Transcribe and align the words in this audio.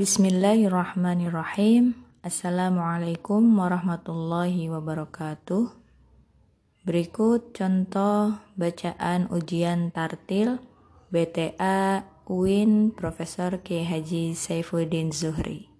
Bismillahirrahmanirrahim. 0.00 1.98
Assalamualaikum 2.24 3.42
warahmatullahi 3.56 4.70
wabarakatuh. 4.72 5.72
Berikut 6.86 7.52
contoh 7.52 8.40
bacaan 8.56 9.28
ujian 9.28 9.92
tartil 9.92 10.62
BTA 11.12 12.08
UIN 12.24 12.94
Profesor 12.96 13.60
K. 13.60 13.84
Haji 13.84 14.32
Saifuddin 14.32 15.12
Zuhri. 15.12 15.70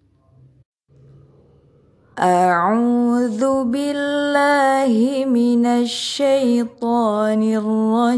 أعوذ 2.21 3.41
بالله 3.73 5.25
من 5.25 5.65
الشيطان 5.65 7.41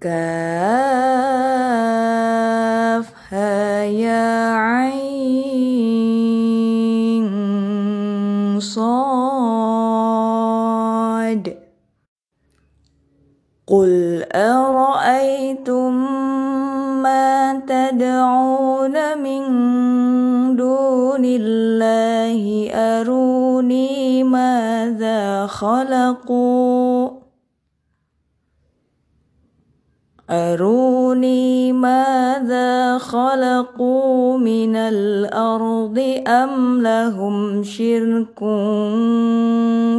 كاف 0.00 1.06
ها 3.30 3.82
يا 3.84 4.54
عين 4.54 4.86
صاد. 8.60 9.86
قل 13.66 14.24
أرأيتم 14.32 15.92
ما 17.02 17.60
تدعون 17.66 19.18
من 19.18 19.42
دون 20.56 21.24
الله؟ 21.24 22.70
أروني 22.74 23.95
خلقوا. 25.60 27.10
أروني 30.30 31.72
ماذا 31.72 32.98
خلقوا 32.98 34.38
من 34.38 34.76
الأرض 34.76 36.22
أم 36.26 36.82
لهم 36.82 37.62
شرك 37.62 38.38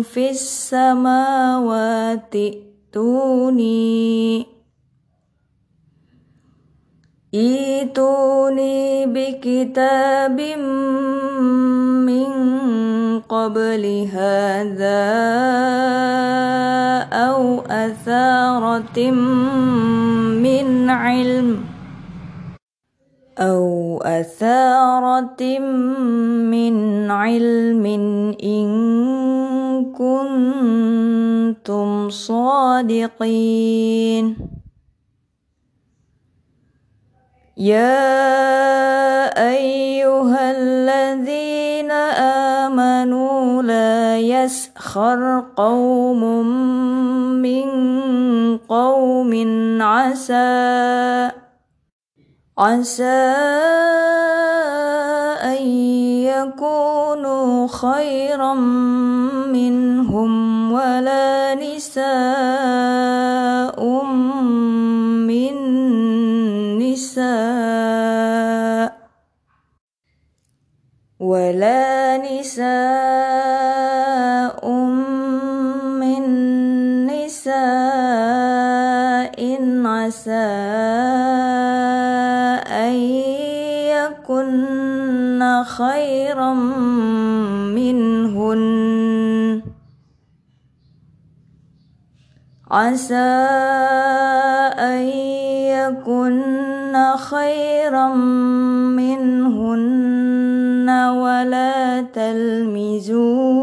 في 0.03 0.29
السماوات؟ 0.29 2.35
ائتوني. 2.35 4.45
ائتوني 7.33 9.05
بكتاب 9.05 10.41
من 12.05 12.31
قبل 13.29 14.07
هذا 14.13 15.03
أو 17.13 17.61
أثارة 17.61 19.11
من 20.41 20.89
علم 20.89 21.65
أو 23.39 24.01
أثارة 24.01 25.59
من 26.49 27.11
علم 27.11 27.85
إن 28.43 28.67
كنتم 29.93 31.89
صادقين. 32.09 33.57
يا 37.57 37.97
أيها 39.49 40.51
الذين 40.51 41.76
آمنوا 42.97 43.63
لا 43.63 44.19
يسخر 44.19 45.43
قوم 45.55 46.23
من 47.41 47.67
قوم 48.57 49.33
عسى 49.81 51.31
عسى 52.57 53.03
أن 55.43 55.67
يكونوا 56.25 57.67
خيرا 57.67 58.53
منهم 59.53 60.71
ولا 60.71 61.55
نساء 61.55 62.07
ولا 71.27 72.23
نساء 72.23 72.63
من 75.99 76.23
نساء 77.11 77.57
عسى 79.83 80.47
أن 82.71 82.93
يكن 83.91 85.41
خيرا 85.67 86.53
منهن. 87.75 88.63
عسى 92.71 93.35
أن 94.79 95.01
يكن 95.75 96.95
خيرا 97.17 98.07
منهن. 98.95 100.16
ولا 100.89 102.01
تلمزوا 102.01 103.57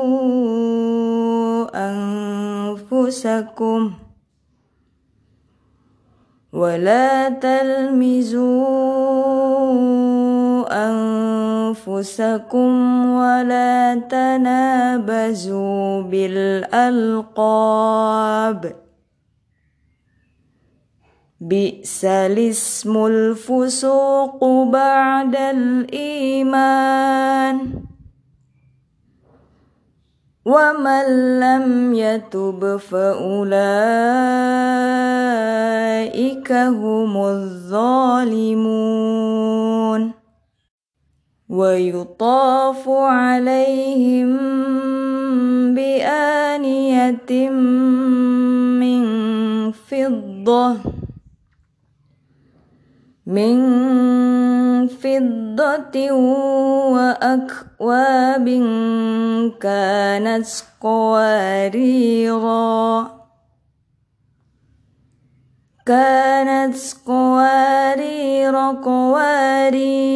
أنفسكم 1.75 3.93
ولا 6.53 7.29
تلمزوا 7.29 8.95
أنفسكم 11.75 12.71
ولا 13.11 13.95
تنابزوا 13.95 16.03
بالألقاب 16.03 17.25
بئس 21.45 22.05
الاسم 22.05 23.07
الفسوق 23.07 24.45
بعد 24.65 25.37
الإيمان 25.37 26.75
ومن 30.45 31.07
لم 31.41 31.95
يتب 31.95 32.77
فأولئك 32.77 33.43
هم 36.53 37.17
الظالمون 37.17 38.65
ويطاف 41.49 42.89
عليهم 42.89 44.37
بآنية 45.75 47.51
من 48.81 49.05
فضة 49.73 50.94
من 53.27 53.57
فضة 54.87 56.13
وأكواب 56.93 58.49
كانت 59.61 60.47
قواريرا. 60.81 62.05
كانت 65.87 66.77
قوارير 67.07 68.57
قوارير. 68.85 70.15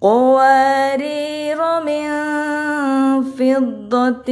قوارير 0.00 1.58
من 1.84 2.29
فضة 3.40 4.30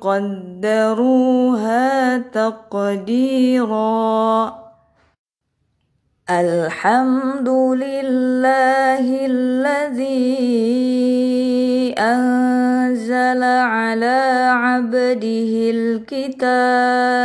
قدروها 0.00 1.82
تقديرا. 2.18 3.88
الحمد 6.30 7.48
لله 7.48 9.26
الذي 9.26 10.38
أنزل 11.98 13.42
على 13.42 14.48
عبده 14.52 15.52
الكتاب. 15.74 17.18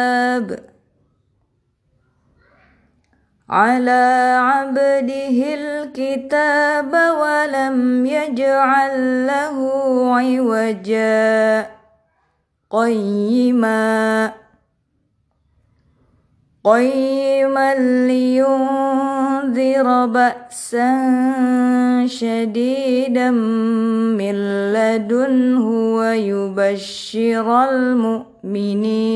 على 3.50 4.38
عبده 4.40 5.54
الكتاب 5.54 6.94
ولم 6.94 8.06
يجعل 8.06 9.28
له 9.28 9.57
عوجا. 10.16 11.68
قيما 12.72 14.31
قيما 16.63 17.75
لينذر 18.07 19.88
بأسا 20.06 20.88
شديدا 22.07 23.31
من 23.31 24.36
لدنه 24.74 25.68
ويبشر 25.95 27.63
المؤمنين. 27.69 29.13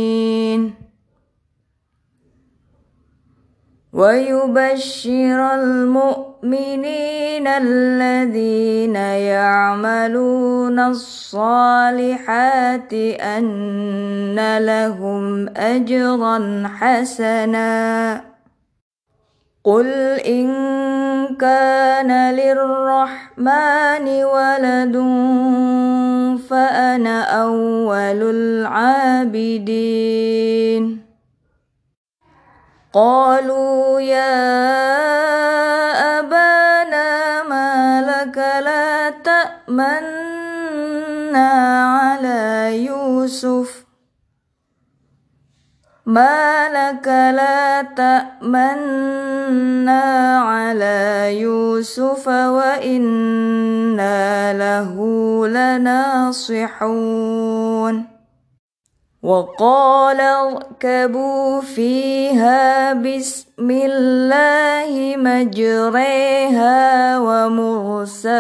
ويبشر 3.94 5.54
المؤمنين 5.54 7.48
الذين 7.48 8.96
يعملون 8.96 10.80
الصالحات 10.80 12.94
أن 13.22 14.58
لهم 14.58 15.50
أجرا 15.58 16.64
حسنا. 16.80 18.22
قل 19.64 19.88
إن 20.20 20.48
كان 21.40 22.36
للرحمن 22.36 24.24
ولد 24.24 24.96
فأنا 26.50 27.24
أول 27.24 28.22
العابدين. 28.36 30.47
قالوا 32.98 34.02
يا 34.02 34.42
أبانا 36.20 37.44
ما 37.44 38.02
لك 38.02 38.38
لا 38.38 39.10
تأمنا 39.10 40.30
على 41.98 42.74
يوسف. 42.86 43.86
ما 46.06 46.70
لك 46.70 47.08
لا 47.08 47.82
تأمنا 47.82 48.82
على 50.40 51.30
يوسف 51.42 52.28
وإنا 52.28 53.34
له 54.54 54.98
لناصحون. 55.48 56.58
وقال 59.24 60.22
اركبوا 60.22 61.62
فيها 61.62 62.94
بسم 62.94 63.72
الله 63.72 65.16
مجريها 65.18 66.80
ومرساها. 67.20 68.38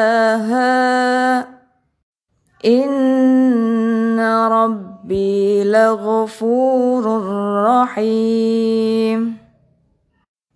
إن 2.65 4.19
ربي 4.51 5.63
لغفور 5.63 7.03
رحيم. 7.65 9.36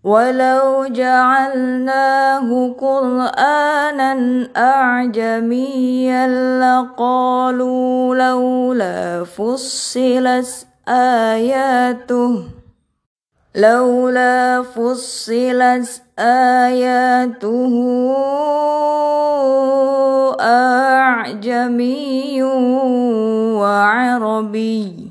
ولو 0.04 0.86
جعلناه 0.90 2.74
قرآنا 2.80 4.14
أعجميا 4.58 6.28
لقالوا 6.60 8.16
لولا 8.16 9.24
فصلت 9.24 10.68
آياته 10.88 12.44
لولا 13.56 14.64
فصلت 14.64 16.02
آياته 16.20 17.74
أعجمي 20.42 22.44
وعربي. 23.54 25.11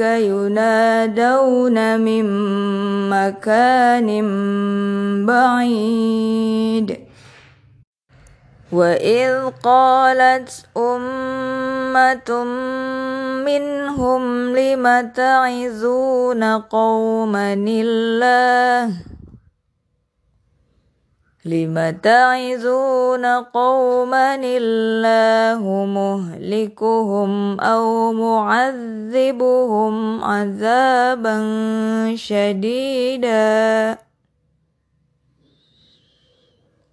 ينادون 0.00 2.00
من 2.00 2.24
مكان 3.10 4.08
بعيد. 5.26 6.98
وإذ 8.72 9.50
قالت 9.62 10.66
أمة 10.76 12.44
منهم 13.44 14.22
لم 14.56 15.12
تعظون 15.14 16.42
قوما 16.58 17.54
الله؟ 17.54 19.13
لم 21.44 21.76
تعظون 22.02 23.24
قوما 23.52 24.34
الله 24.34 25.84
مهلكهم 25.84 27.60
أو 27.60 28.12
معذبهم 28.12 30.24
عذابا 30.24 31.36
شديدا 32.16 33.98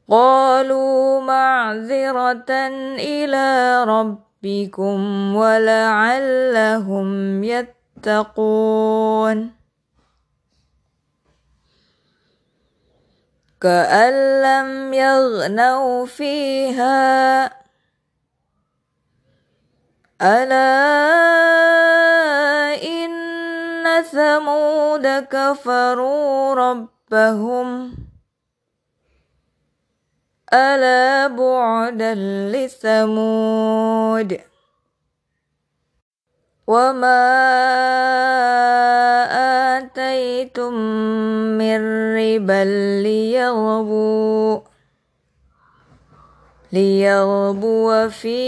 قالوا 0.09 1.21
معذرة 1.21 2.51
إلى 2.99 3.83
ربكم 3.83 4.99
ولعلهم 5.35 7.43
يتقون 7.43 9.60
كأن 13.61 14.41
لم 14.41 14.93
يغنوا 14.93 16.05
فيها. 16.05 17.45
ألا 20.21 20.81
إن 22.83 24.03
ثمود 24.03 25.07
كفروا 25.07 26.53
ربهم. 26.53 27.93
ألا 30.53 31.27
بعدا 31.27 32.15
لثمود. 32.51 34.41
وما 36.71 37.27
آتيتم 39.75 40.73
من 41.59 41.79
ربا 42.15 42.63
ليربوا 43.03 44.59
ليربو 46.71 48.09
في 48.09 48.43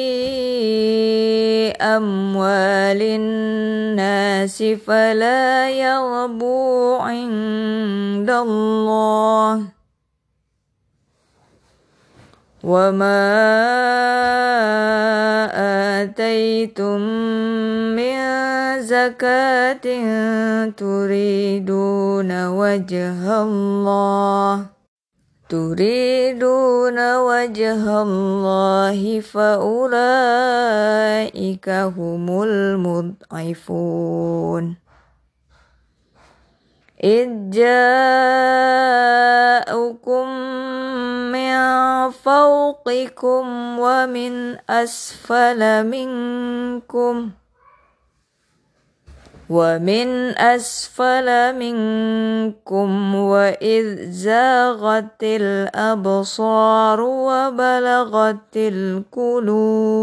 أموال 1.82 3.01
الناس 3.01 4.63
فلا 4.63 5.70
يربو 5.70 6.96
عند 6.96 8.30
الله 8.30 9.73
وما 12.63 13.20
آتيتم 16.03 17.00
من 17.96 18.17
زكاة 18.82 19.86
تريدون 20.77 22.48
وجه 22.48 23.41
الله 23.41 24.65
تريدون 25.50 27.15
وجه 27.17 28.01
الله 28.01 29.20
فأولئك 29.20 30.50
هم 31.70 32.41
المضعفون 33.32 34.03
إذ 37.03 37.29
جاءكم 37.50 37.83
من 41.31 41.53
فوقكم 42.12 43.79
ومن 43.79 44.57
أسفل 44.69 45.88
منكم 45.88 47.29
ومن 49.50 50.38
أسفل 50.38 51.55
منكم 51.55 53.15
وإذ 53.15 54.12
زاغت 54.12 55.24
الأبصار 55.24 57.01
وبلغت 57.01 58.57
القلوب 58.57 60.00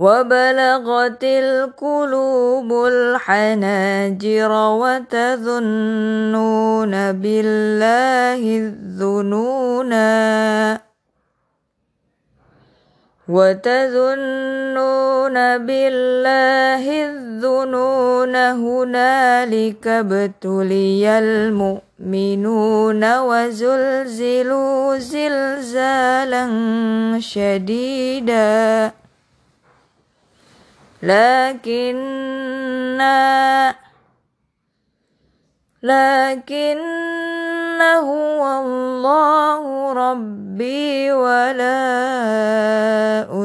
وبلغت 0.00 1.24
القلوب 1.24 2.72
الحناجر 2.72 4.52
وتظنون 4.80 5.12
بالله 7.12 8.42
الظنونا 8.58 10.10
وتظنون 13.28 15.34
بالله 15.58 17.04
الظنون 17.04 18.36
هنالك 18.36 19.86
ابتلي 19.86 21.18
المؤمنون 21.18 23.18
وزلزلوا 23.18 24.98
زلزالا 24.98 26.46
شديدا 27.18 28.99
لكن 31.02 31.96
لكن 35.82 36.78
هو 37.80 38.60
الله 38.60 39.92
ربي 39.92 41.12
ولا 41.12 41.76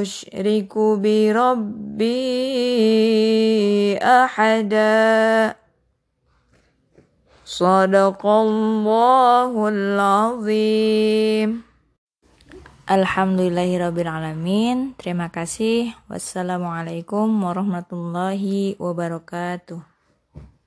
أشرك 0.02 0.78
بربي 0.78 2.18
أحدا. 3.98 5.56
صدق 7.46 8.26
الله 8.26 9.68
العظيم. 9.68 11.75
Alhamdulillahirrabbilalamin 12.86 14.94
Terima 15.02 15.34
kasih. 15.34 15.98
Wassalamualaikum 16.06 17.26
warahmatullahi 17.34 18.78
wabarakatuh 18.78 19.95